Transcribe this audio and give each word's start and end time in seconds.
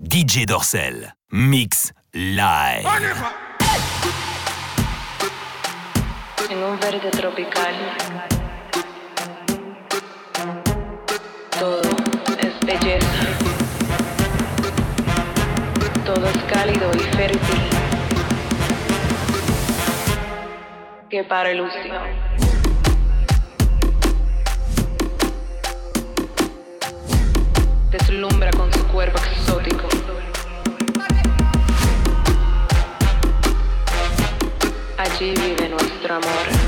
DJ 0.00 0.46
Dorsel. 0.46 1.12
Mix 1.30 1.92
live. 2.12 2.88
En 6.48 6.62
un 6.62 6.78
verde 6.78 7.10
tropical. 7.10 7.74
Todo 11.58 11.82
es 12.38 12.60
belleza. 12.64 13.08
Todo 16.06 16.28
es 16.28 16.38
cálido 16.44 16.92
y 16.94 17.16
fértil. 17.16 17.60
Que 21.10 21.24
para 21.24 21.50
ilusión. 21.50 22.38
deslumbra 27.90 28.50
con 28.52 28.67
Allí 35.10 35.30
vive 35.30 35.68
nuestro 35.70 36.16
amor. 36.16 36.67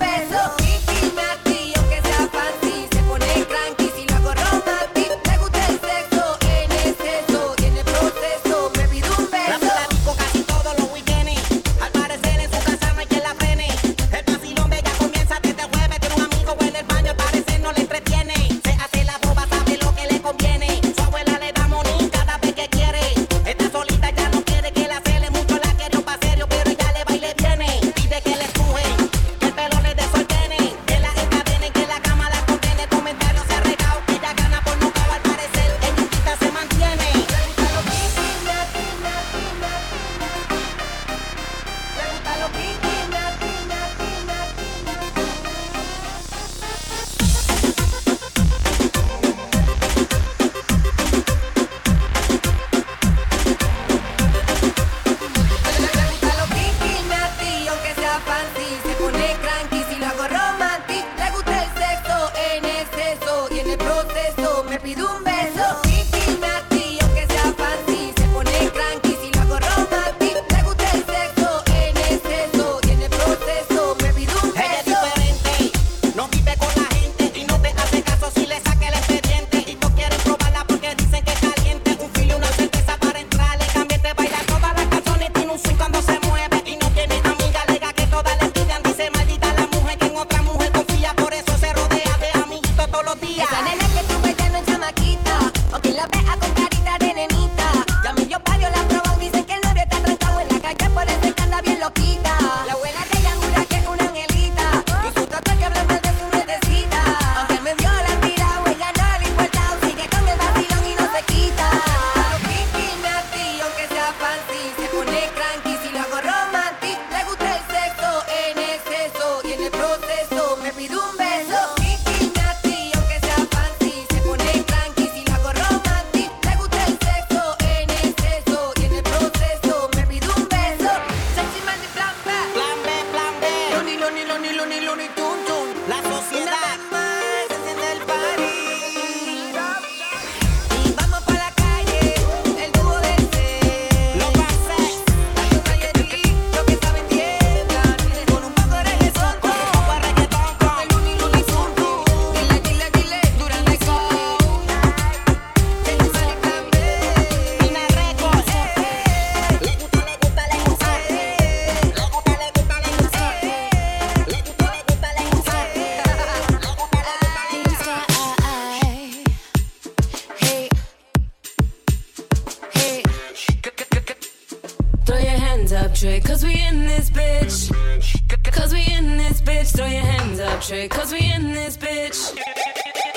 trick, 180.71 180.89
cause 180.89 181.11
we 181.11 181.19
in 181.19 181.51
this 181.51 181.75
bitch. 181.75 182.33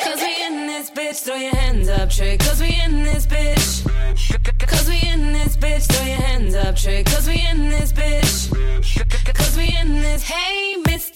Cause 0.02 0.20
we 0.20 0.44
in 0.44 0.66
this 0.66 0.90
bitch, 0.90 1.23
throw 1.25 1.37
your 1.37 1.54
hands 1.54 1.88
up, 1.88 2.11
trick, 2.11 2.40
cause 2.40 2.61
we 2.61 2.75
in 2.84 3.04
this 3.04 3.28
bitch. 3.28 3.87
Cause 4.58 4.88
we 4.88 4.99
in 5.08 5.32
this 5.32 5.56
bitch, 5.56 5.87
throw 5.87 6.04
your 6.04 6.16
hands 6.16 6.56
up, 6.56 6.75
trick, 6.75 7.06
cause 7.06 7.28
we 7.28 7.40
in 7.49 7.70
this 7.70 7.92
bitch. 7.92 8.34
Cause 9.34 9.56
we 9.56 9.73
in 9.80 10.00
this, 10.02 10.25
hey, 10.25 10.82
Mr. 10.82 11.13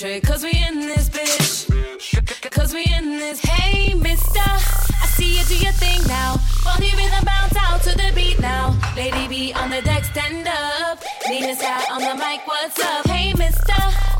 trick. 0.00 0.22
Cause 0.22 0.42
we 0.42 0.52
in 0.52 0.80
this 0.80 1.10
bitch. 1.10 2.50
Cause 2.50 2.72
we 2.72 2.86
in 2.96 3.18
this. 3.18 3.38
Hey, 3.40 3.92
mister. 3.92 4.40
I 4.40 5.06
see 5.12 5.36
you 5.36 5.44
do 5.44 5.56
your 5.62 5.72
thing 5.72 6.00
now. 6.06 6.36
Body 6.64 6.90
rhythm 6.96 7.24
bounce 7.24 7.54
out 7.58 7.82
to 7.82 7.90
the 7.90 8.10
beat 8.14 8.40
now. 8.40 8.74
Lady 8.96 9.28
B 9.28 9.52
on 9.52 9.68
the 9.68 9.82
deck, 9.82 10.04
stand 10.04 10.48
up. 10.48 11.02
Nina 11.28 11.54
out 11.62 11.90
on 11.90 12.00
the 12.00 12.14
mic, 12.14 12.46
what's 12.46 12.80
up? 12.80 13.06
Hey, 13.08 13.34
mister. 13.34 14.19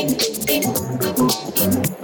in. 0.00 1.99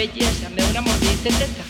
belleza, 0.00 0.48
me 0.48 0.62
da 0.62 0.70
una 0.70 0.80
mordida, 0.80 1.12
etc. 1.12 1.69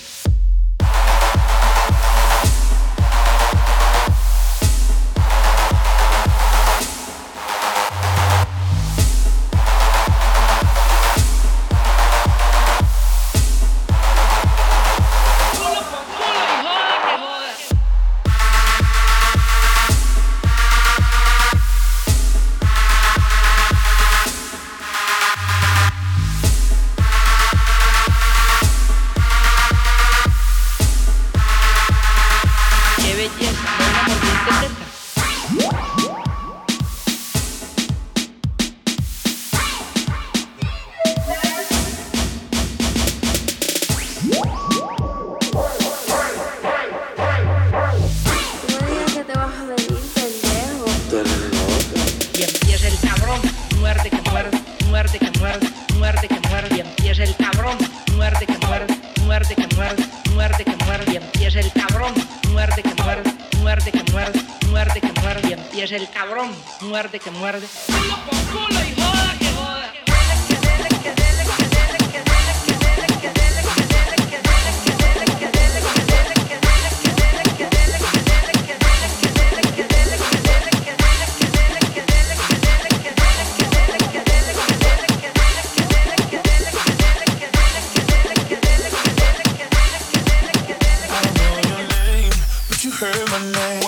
heard 93.01 93.31
my 93.31 93.41
name. 93.41 93.81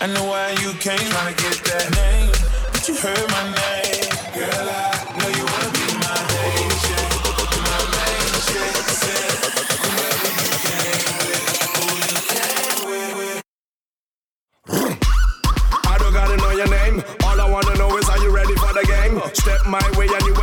I 0.00 0.06
know 0.10 0.24
why 0.26 0.50
you 0.58 0.72
came 0.82 0.98
trying 0.98 1.30
to 1.30 1.42
get 1.42 1.54
that 1.70 1.86
name. 1.94 2.34
But 2.72 2.82
you 2.88 2.94
heard 2.98 3.26
my 3.30 3.44
name. 3.54 4.10
Girl, 4.34 4.66
I 4.66 4.90
know 5.22 5.30
you 5.38 5.44
wanna 5.46 5.70
be 5.70 5.86
my 6.02 6.18
chick. 6.82 7.06
My 7.62 7.78
main. 7.94 8.26
Said, 8.42 9.30
whoever 9.86 10.30
you 10.42 10.50
came 10.66 11.14
with, 11.22 11.46
who 11.78 11.84
you 12.10 12.18
came 12.34 12.82
with. 13.38 13.38
I 15.86 15.94
don't 16.02 16.12
gotta 16.12 16.36
know 16.36 16.50
your 16.50 16.66
name. 16.66 17.04
All 17.22 17.38
I 17.40 17.48
wanna 17.48 17.74
know 17.78 17.96
is 17.98 18.08
are 18.10 18.18
you 18.18 18.34
ready 18.34 18.54
for 18.56 18.72
the 18.74 18.82
game? 18.82 19.22
Step 19.32 19.62
my 19.66 19.86
way 19.96 20.08
and 20.10 20.26
you 20.26 20.34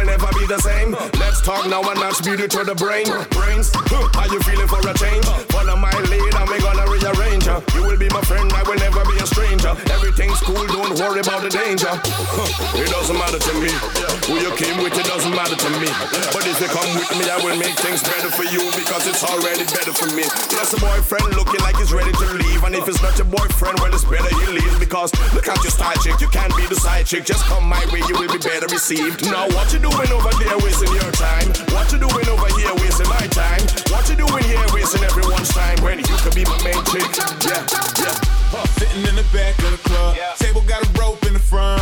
be 0.43 0.53
the 0.53 0.59
same. 0.59 0.91
Let's 1.19 1.39
talk 1.41 1.67
now 1.67 1.79
and 1.87 1.99
that's 1.99 2.19
beauty 2.19 2.47
to 2.47 2.63
the 2.63 2.75
brain. 2.75 3.07
Brains, 3.31 3.71
huh, 3.87 4.19
are 4.19 4.27
you 4.27 4.39
feeling 4.43 4.67
for 4.67 4.79
a 4.83 4.93
change? 4.95 5.23
Follow 5.55 5.75
my 5.79 5.91
lead 6.11 6.33
and 6.35 6.47
we 6.51 6.59
gonna 6.59 6.83
rearrange. 6.87 7.47
You 7.75 7.83
will 7.87 7.97
be 7.97 8.09
my 8.11 8.21
friend, 8.27 8.51
I 8.51 8.63
will 8.67 8.79
never 8.79 9.03
be 9.07 9.15
a 9.23 9.27
stranger. 9.27 9.71
Everything's 9.91 10.39
cool, 10.43 10.59
don't 10.67 10.95
worry 10.99 11.23
about 11.23 11.47
the 11.47 11.51
danger. 11.51 11.91
Huh, 11.91 12.75
It 12.75 12.89
doesn't 12.91 13.15
matter 13.15 13.39
to 13.39 13.53
me. 13.63 13.71
Who 14.27 14.39
you 14.43 14.51
came 14.59 14.83
with, 14.83 14.95
it 14.99 15.07
doesn't 15.07 15.31
matter 15.31 15.55
to 15.55 15.69
me. 15.79 15.87
But 16.35 16.43
if 16.47 16.59
you 16.59 16.67
come 16.67 16.91
with 16.99 17.11
me, 17.15 17.23
I 17.31 17.39
will 17.39 17.55
make 17.55 17.75
things 17.79 18.03
better 18.03 18.31
for 18.31 18.43
you 18.43 18.63
because 18.75 19.07
it's 19.07 19.23
already 19.23 19.63
better 19.71 19.95
for 19.95 20.09
me. 20.11 20.27
Plus 20.51 20.75
a 20.75 20.79
boyfriend 20.79 21.35
looking 21.39 21.61
like 21.63 21.77
he's 21.79 21.93
ready 21.95 22.11
to 22.11 22.25
leave. 22.35 22.63
And 22.67 22.75
if 22.75 22.87
it's 22.91 22.99
not 23.01 23.15
your 23.15 23.29
boyfriend, 23.31 23.79
well, 23.79 23.93
it's 23.95 24.03
better 24.07 24.27
he 24.43 24.59
leaves 24.59 24.75
because 24.79 25.11
look 25.31 25.47
at 25.47 25.59
your 25.63 25.71
style 25.71 25.95
chick. 26.03 26.19
You 26.19 26.27
can't 26.27 26.51
be 26.55 26.67
the 26.67 26.75
side 26.79 27.05
chick. 27.07 27.23
Just 27.23 27.45
come 27.47 27.63
my 27.67 27.79
way, 27.95 28.03
you 28.07 28.15
will 28.19 28.31
be 28.31 28.39
better 28.43 28.67
received. 28.67 29.23
Now, 29.31 29.47
what 29.55 29.71
you 29.71 29.79
doing 29.79 30.11
over 30.11 30.32
there 30.39 30.57
wasting 30.57 30.93
your 30.93 31.11
time? 31.13 31.47
What 31.73 31.91
you 31.91 31.99
doing 31.99 32.27
over 32.29 32.49
here 32.57 32.73
wasting 32.81 33.09
my 33.09 33.27
time? 33.29 33.61
What 33.91 34.07
you 34.09 34.15
doing 34.15 34.43
here 34.43 34.65
wasting 34.73 35.03
everyone's 35.03 35.49
time 35.49 35.77
when 35.83 35.99
you 35.99 36.17
could 36.23 36.35
be 36.35 36.45
my 36.45 36.57
main 36.63 36.81
chick? 36.89 37.05
Yeah, 37.45 37.65
yeah. 37.99 38.15
Huh. 38.53 38.65
Sitting 38.77 39.03
in 39.05 39.15
the 39.15 39.25
back 39.33 39.57
of 39.63 39.71
the 39.71 39.81
club. 39.89 40.17
Table 40.37 40.61
got 40.67 40.81
a 40.85 40.89
rope 40.99 41.23
in 41.25 41.33
the 41.33 41.39
front. 41.39 41.81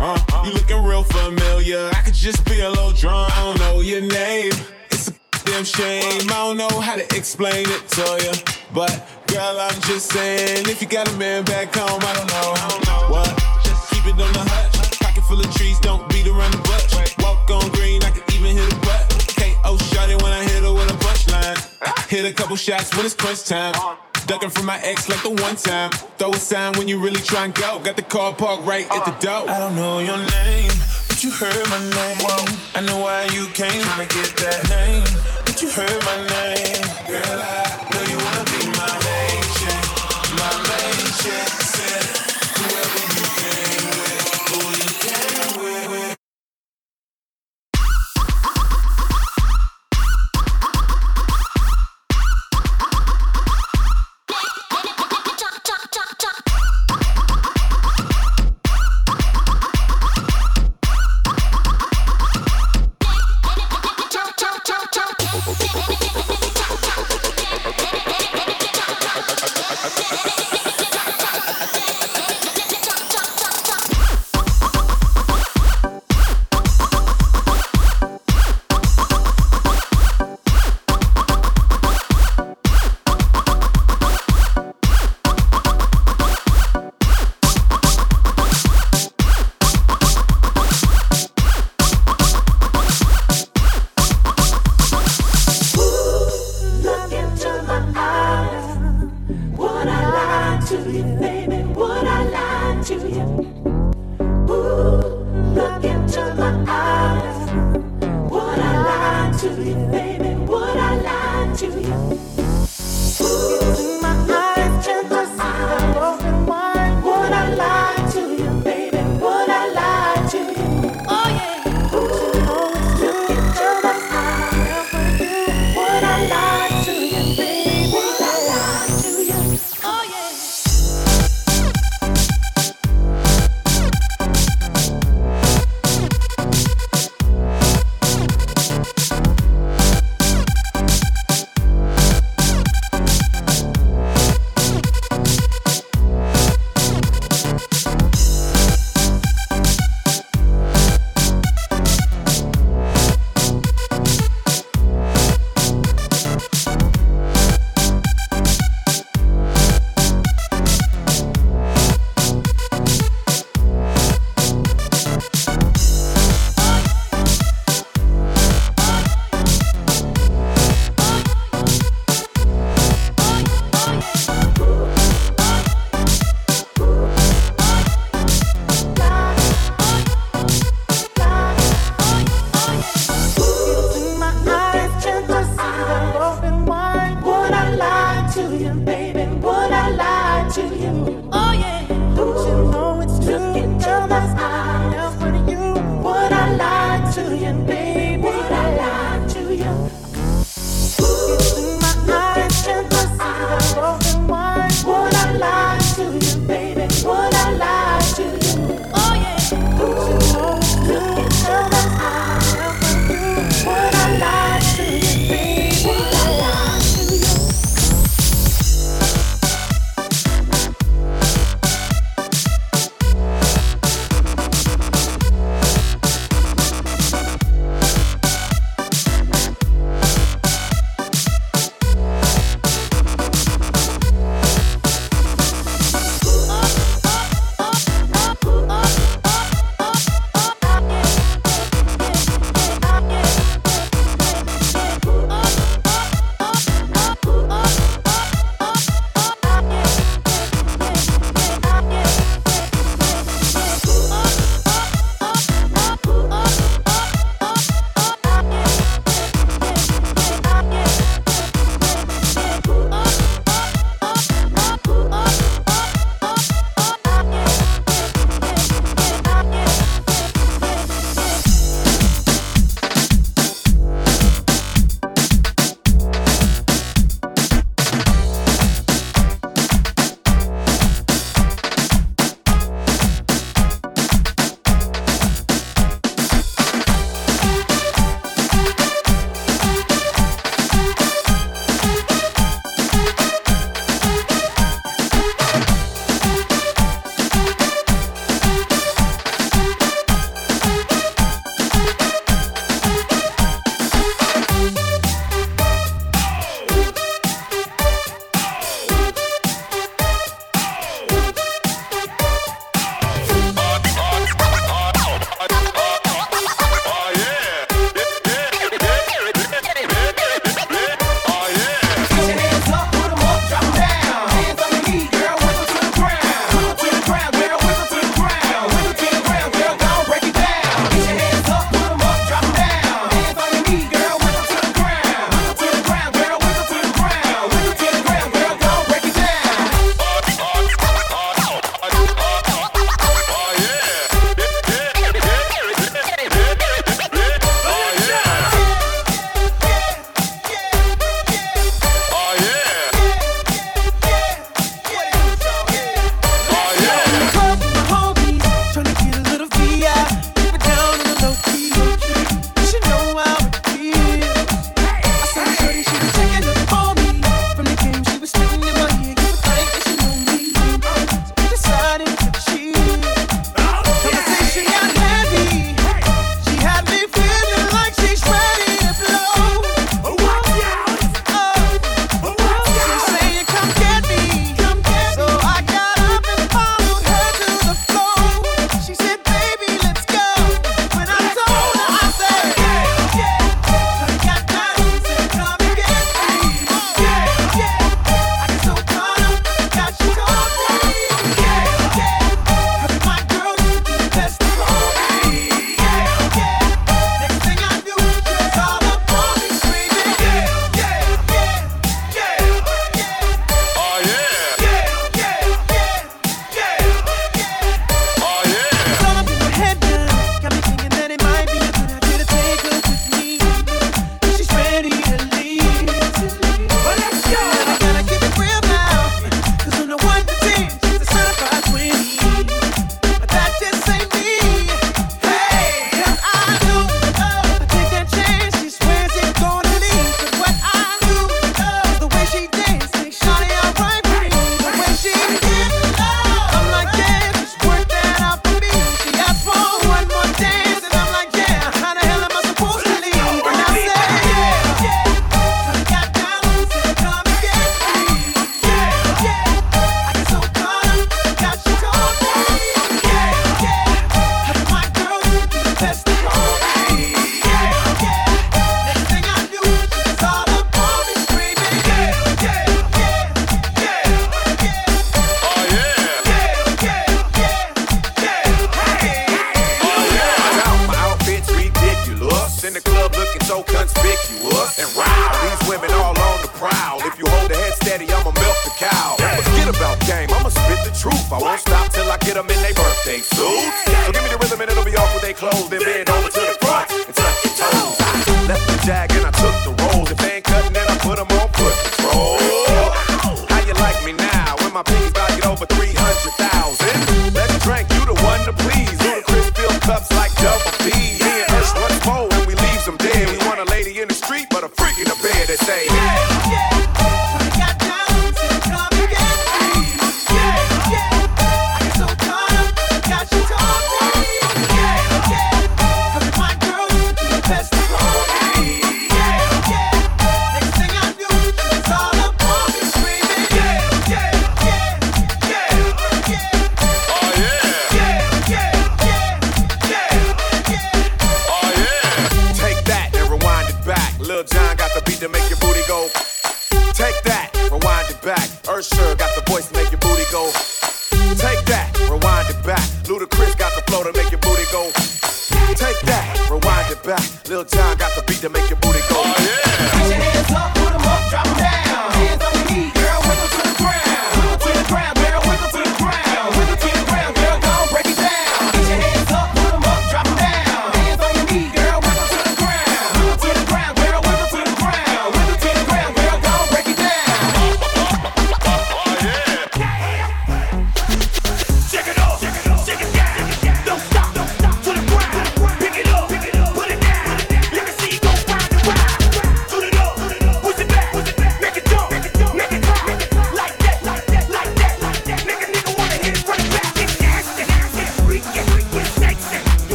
Uh, 0.00 0.16
you 0.44 0.52
looking 0.52 0.82
real 0.84 1.02
familiar. 1.02 1.90
I 1.92 2.02
could 2.04 2.14
just 2.14 2.44
be 2.44 2.60
a 2.60 2.70
little 2.70 2.92
drunk. 2.92 3.36
I 3.36 3.42
don't 3.42 3.58
know 3.58 3.80
your 3.80 4.00
name. 4.00 4.52
It's 4.90 5.08
a 5.08 5.12
damn 5.44 5.64
shame. 5.64 6.22
I 6.30 6.34
don't 6.46 6.56
know 6.56 6.80
how 6.80 6.94
to 6.94 7.04
explain 7.16 7.66
it 7.68 7.88
to 7.88 8.18
you. 8.22 8.32
But 8.72 8.92
girl, 9.26 9.58
I'm 9.58 9.80
just 9.82 10.12
saying, 10.12 10.68
if 10.68 10.80
you 10.80 10.86
got 10.88 11.12
a 11.12 11.16
man 11.16 11.44
back 11.44 11.74
home, 11.74 12.00
I 12.00 12.14
don't 12.14 12.28
know. 12.28 12.52
I 12.54 12.68
don't 12.68 12.86
know 12.86 13.14
what. 13.14 13.64
Just 13.64 13.90
keep 13.90 14.06
it 14.06 14.12
on 14.12 14.32
the 14.32 14.44
hush. 14.46 14.77
Full 15.28 15.40
of 15.40 15.54
trees, 15.54 15.78
don't 15.80 16.08
beat 16.08 16.26
around 16.26 16.52
the 16.52 16.58
bush. 16.64 17.14
Walk 17.18 17.50
on 17.50 17.70
green, 17.72 18.02
I 18.02 18.10
can 18.10 18.22
even 18.34 18.56
hit 18.56 18.72
a 18.72 18.76
butt. 18.80 19.04
KO 19.36 19.76
shot 19.76 20.08
it 20.08 20.22
when 20.22 20.32
I 20.32 20.42
hit 20.42 20.62
her 20.62 20.72
with 20.72 20.90
a 20.90 20.96
punchline. 21.04 22.08
Hit 22.08 22.24
a 22.24 22.32
couple 22.32 22.56
shots 22.56 22.96
when 22.96 23.04
it's 23.04 23.14
crunch 23.14 23.44
time. 23.44 23.74
Ducking 24.26 24.48
from 24.48 24.64
my 24.64 24.80
ex 24.80 25.06
like 25.10 25.22
the 25.22 25.28
one 25.28 25.56
time. 25.56 25.90
Throw 26.16 26.30
a 26.32 26.36
sign 26.36 26.72
when 26.78 26.88
you 26.88 26.98
really 26.98 27.20
try 27.20 27.44
and 27.44 27.54
go. 27.54 27.78
Got 27.78 27.96
the 27.96 28.02
car 28.02 28.32
parked 28.32 28.64
right 28.64 28.90
at 28.90 29.04
the 29.04 29.12
door. 29.20 29.50
I 29.50 29.58
don't 29.58 29.76
know 29.76 29.98
your 29.98 30.16
name, 30.16 30.72
but 31.08 31.22
you 31.22 31.30
heard 31.30 31.68
my 31.68 31.78
name. 31.78 32.16
I 32.74 32.80
know 32.80 32.96
why 32.98 33.24
you 33.24 33.48
came 33.52 33.82
trying 33.82 34.08
to 34.08 34.14
get 34.14 34.34
that 34.44 34.64
name, 34.70 35.04
but 35.44 35.60
you 35.60 35.68
heard 35.68 36.00
my 36.08 36.16
name. 36.24 36.84
Girl, 37.06 37.40
I 37.40 37.67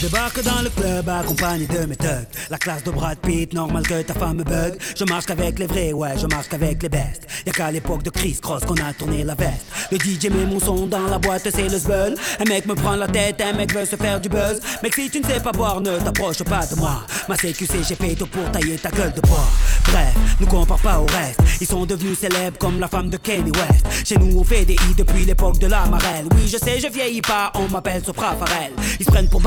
débarque 0.00 0.42
dans 0.42 0.62
le 0.62 0.70
club 0.70 1.08
accompagné 1.08 1.66
de 1.66 1.84
mes 1.84 1.96
thugs. 1.96 2.26
La 2.48 2.58
classe 2.58 2.82
de 2.84 2.90
Brad 2.90 3.18
Pitt, 3.18 3.52
normal 3.52 3.86
que 3.86 4.02
ta 4.02 4.14
femme 4.14 4.38
me 4.38 4.44
bug. 4.44 4.78
Je 4.96 5.04
marche 5.04 5.26
qu'avec 5.26 5.58
les 5.58 5.66
vrais, 5.66 5.92
ouais, 5.92 6.16
je 6.16 6.26
marche 6.26 6.48
qu'avec 6.48 6.82
les 6.82 6.88
bestes. 6.88 7.26
Y'a 7.46 7.52
qu'à 7.52 7.70
l'époque 7.70 8.02
de 8.02 8.10
Chris 8.10 8.38
Cross 8.40 8.64
qu'on 8.64 8.76
a 8.76 8.92
tourné 8.92 9.24
la 9.24 9.34
veste. 9.34 9.66
Le 9.90 9.98
DJ 9.98 10.30
met 10.30 10.46
mon 10.46 10.60
son 10.60 10.86
dans 10.86 11.06
la 11.06 11.18
boîte, 11.18 11.48
c'est 11.50 11.68
le 11.68 11.78
zbeul. 11.78 12.14
Un 12.40 12.44
mec 12.44 12.66
me 12.66 12.74
prend 12.74 12.96
la 12.96 13.08
tête, 13.08 13.40
un 13.40 13.52
mec 13.52 13.74
veut 13.74 13.84
se 13.84 13.96
faire 13.96 14.20
du 14.20 14.28
buzz. 14.28 14.60
Mec 14.82 14.94
si 14.94 15.10
tu 15.10 15.20
ne 15.20 15.26
sais 15.26 15.40
pas 15.40 15.52
boire, 15.52 15.80
ne 15.80 15.98
t'approche 15.98 16.42
pas 16.44 16.66
de 16.66 16.76
moi. 16.76 17.02
Ma 17.28 17.36
CQC, 17.36 17.84
j'ai 17.86 17.94
fait 17.94 18.14
tout 18.14 18.26
pour 18.26 18.50
tailler 18.52 18.78
ta 18.78 18.90
gueule 18.90 19.12
de 19.12 19.20
bois. 19.20 19.48
Bref, 19.84 20.14
nous 20.40 20.46
compare 20.46 20.78
pas 20.78 20.98
au 20.98 21.06
reste. 21.06 21.40
Ils 21.60 21.66
sont 21.66 21.84
devenus 21.84 22.18
célèbres 22.18 22.58
comme 22.58 22.80
la 22.80 22.88
femme 22.88 23.10
de 23.10 23.16
Kanye 23.16 23.52
West. 23.52 24.06
Chez 24.06 24.16
nous 24.16 24.38
on 24.38 24.44
fait 24.44 24.64
des 24.64 24.74
i 24.74 24.94
depuis 24.96 25.24
l'époque 25.24 25.58
de 25.58 25.66
la 25.66 25.84
marelle. 25.86 26.26
Oui 26.34 26.48
je 26.48 26.56
sais, 26.56 26.80
je 26.80 26.88
vieillis 26.88 27.20
pas, 27.20 27.52
on 27.54 27.68
m'appelle 27.68 28.02
Sopra 28.04 28.34
Farel 28.36 28.72
Ils 28.98 29.04
se 29.04 29.10
prennent 29.10 29.28
pour 29.28 29.42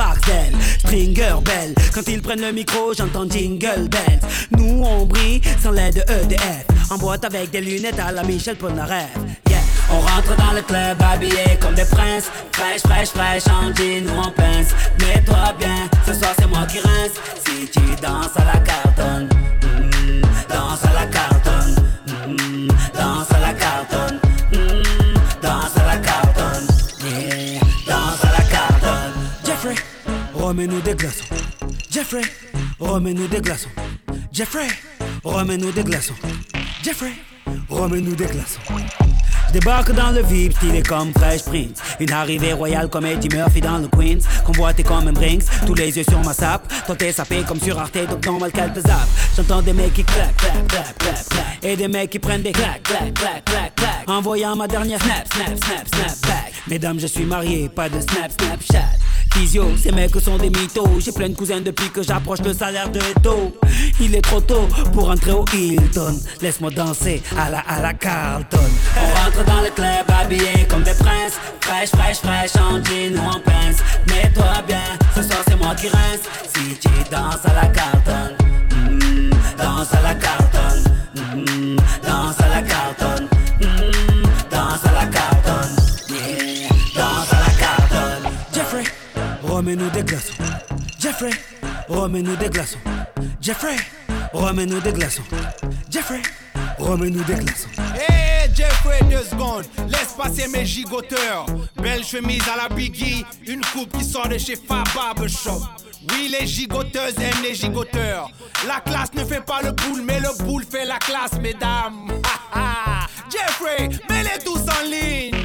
Stringer 0.79 1.35
Bell. 1.43 1.73
Quand 1.93 2.07
ils 2.07 2.21
prennent 2.21 2.41
le 2.41 2.51
micro, 2.51 2.93
j'entends 2.93 3.29
Jingle 3.29 3.87
Bells. 3.89 4.19
Nous 4.51 4.83
on 4.83 5.05
brille 5.05 5.41
sans 5.61 5.71
l'aide 5.71 5.95
de 5.95 6.01
EDF 6.01 6.65
En 6.91 6.97
boîte 6.97 7.25
avec 7.25 7.51
des 7.51 7.61
lunettes 7.61 7.99
à 7.99 8.11
la 8.11 8.23
Michel 8.23 8.55
Polnareff. 8.55 9.09
Yeah. 9.49 9.59
On 9.91 9.99
rentre 9.99 10.35
dans 10.37 10.53
le 10.53 10.61
club 10.61 10.97
habillé 11.01 11.57
comme 11.59 11.75
des 11.75 11.85
princes. 11.85 12.29
Fraîche, 12.53 12.81
fraîche, 12.81 13.09
fraîche, 13.09 13.43
en 13.47 13.73
jean 13.75 14.07
ou 14.09 14.19
en 14.19 14.31
pince. 14.31 14.73
Mets-toi 14.99 15.53
bien, 15.59 15.89
ce 16.05 16.13
soir 16.13 16.33
c'est 16.37 16.47
moi 16.47 16.65
qui 16.65 16.79
rince. 16.79 17.13
Si 17.45 17.67
tu 17.67 17.79
danses 18.01 18.35
à 18.35 18.45
la 18.45 18.59
cartonne 18.59 19.29
mm, 19.61 20.21
Danse 20.49 20.85
à 20.85 20.93
la 20.93 21.05
cartonne 21.07 21.32
remets-nous 30.53 30.81
des 30.81 30.93
glaçons 30.93 31.25
Jeffrey, 31.89 32.21
remets-nous 32.79 33.27
des 33.27 33.41
glaçons 33.41 33.69
Jeffrey, 34.31 34.67
remets-nous 35.23 35.71
des 35.71 35.83
glaçons 35.83 36.13
Jeffrey, 36.83 37.13
remets-nous 37.69 38.15
des 38.15 38.27
glaçons 38.27 38.61
débarque 39.51 39.93
dans 39.93 40.11
le 40.11 40.21
VIP, 40.21 40.53
stylé 40.53 40.81
comme 40.81 41.11
Fresh 41.13 41.43
Prince. 41.45 41.79
Une 41.99 42.11
arrivée 42.11 42.53
royale 42.53 42.89
comme 42.89 43.05
Eddie 43.05 43.29
Murphy 43.29 43.61
dans 43.61 43.77
le 43.77 43.87
Queens. 43.87 44.27
Convoité 44.43 44.83
comme 44.83 45.07
un 45.07 45.13
Brinks, 45.13 45.43
tous 45.65 45.75
les 45.75 45.95
yeux 45.95 46.03
sur 46.03 46.19
ma 46.23 46.33
sape. 46.33 46.71
T'es 46.97 47.11
sapé 47.11 47.43
comme 47.47 47.59
sur 47.59 47.77
Arte, 47.79 47.97
donc 48.09 48.25
normal 48.25 48.51
qu'elle 48.51 48.73
te 48.73 48.79
zappe. 48.79 49.07
J'entends 49.35 49.61
des 49.61 49.73
mecs 49.73 49.93
qui 49.93 50.03
claquent, 50.03 50.35
claquent, 50.37 50.67
claquent, 50.67 50.97
claquent, 50.97 51.29
claquent. 51.29 51.63
Et 51.63 51.75
des 51.75 51.87
mecs 51.87 52.09
qui 52.09 52.19
prennent 52.19 52.41
des 52.41 52.51
claques, 52.51 52.81
claques, 52.83 53.13
claques, 53.13 53.45
claques, 53.45 53.75
claques. 53.75 54.09
Envoyant 54.09 54.55
ma 54.55 54.67
dernière 54.67 55.01
snap, 55.01 55.27
snap, 55.31 55.63
snap, 55.63 55.87
snap 55.87 56.21
back. 56.21 56.53
Mesdames, 56.67 56.99
je 56.99 57.07
suis 57.07 57.25
marié, 57.25 57.69
pas 57.69 57.89
de 57.89 58.01
snap, 58.01 58.31
snapchat. 58.31 58.89
Ces 59.77 59.91
mecs 59.91 60.15
sont 60.21 60.37
des 60.37 60.49
mythos. 60.49 60.99
J'ai 60.99 61.11
plein 61.11 61.27
de 61.27 61.35
cousins 61.35 61.59
depuis 61.59 61.89
que 61.89 62.01
j'approche 62.03 62.39
le 62.41 62.53
salaire 62.53 62.89
de 62.89 62.99
Eto. 62.99 63.51
Il 63.99 64.15
est 64.15 64.21
trop 64.21 64.39
tôt 64.39 64.67
pour 64.93 65.09
entrer 65.09 65.31
au 65.31 65.43
Hilton. 65.53 66.19
Laisse-moi 66.41 66.69
danser 66.71 67.21
à 67.37 67.49
la, 67.49 67.59
à 67.59 67.81
la 67.81 67.93
Carlton. 67.93 68.57
On 68.95 69.23
rentre 69.23 69.43
dans 69.45 69.61
le 69.61 69.69
club 69.71 70.05
habillé 70.07 70.65
comme 70.69 70.83
des 70.83 70.93
princes. 70.93 71.39
Fraîche, 71.61 71.89
fraîche, 71.89 72.17
fraîche, 72.17 72.55
en 72.55 72.83
jean 72.83 73.15
ou 73.15 73.27
en 73.27 73.39
pince. 73.39 73.83
Mets-toi 74.07 74.63
bien, 74.67 74.83
ce 75.15 75.23
soir 75.23 75.39
c'est 75.47 75.57
moi 75.57 75.75
qui 75.75 75.87
rince. 75.87 76.21
Si 76.53 76.77
tu 76.79 76.89
danses 77.11 77.45
à 77.45 77.53
la 77.53 77.67
Carlton, 77.67 78.35
mm, 78.71 79.29
danse 79.57 79.93
à 79.93 80.01
la 80.01 80.15
Carlton, 80.15 80.89
mm, 81.15 81.75
danse 82.07 82.39
à 82.39 82.49
la 82.49 82.61
Carlton, 82.61 83.22
remets-nous 89.73 89.89
des 89.89 90.03
glaçons. 90.03 90.33
Jeffrey, 90.99 91.31
remets-nous 91.87 92.35
des 92.35 92.49
glaçons. 92.49 92.77
Jeffrey, 93.41 93.75
remets-nous 94.31 94.79
des 94.81 94.93
glaçons. 94.93 95.23
Jeffrey, 95.89 96.21
remets-nous 96.77 97.23
des 97.23 97.33
glaçons. 97.33 97.69
Hey 97.95 98.51
Jeffrey, 98.53 98.99
deux 99.09 99.23
secondes, 99.23 99.63
laisse 99.89 100.13
passer 100.15 100.47
mes 100.49 100.65
gigoteurs. 100.65 101.47
Belle 101.81 102.03
chemise 102.03 102.43
à 102.53 102.57
la 102.57 102.75
Biggie, 102.75 103.25
une 103.47 103.61
coupe 103.73 103.97
qui 103.97 104.03
sort 104.03 104.27
de 104.27 104.37
chez 104.37 104.55
Fab 104.55 104.87
Barbershop. 104.93 105.61
Oui, 106.11 106.35
les 106.39 106.45
gigoteuses 106.45 107.17
aiment 107.19 107.43
les 107.43 107.55
gigoteurs. 107.55 108.29
La 108.67 108.79
classe 108.79 109.13
ne 109.15 109.25
fait 109.25 109.43
pas 109.43 109.61
le 109.63 109.71
boule, 109.71 110.03
mais 110.03 110.19
le 110.19 110.37
boule 110.43 110.65
fait 110.69 110.85
la 110.85 110.99
classe, 110.99 111.39
mesdames. 111.41 112.11
Jeffrey, 113.31 113.89
mets-les 114.09 114.43
tous 114.43 114.59
en 114.59 114.87
ligne 114.87 115.43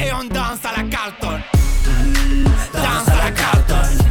et 0.00 0.12
on 0.12 0.24
danse 0.24 0.64
à 0.64 0.76
la 0.76 0.88
Carlton. 0.88 1.40
Danse 2.72 3.08
à 3.08 3.24
la 3.24 3.30
Carlton. 3.30 4.07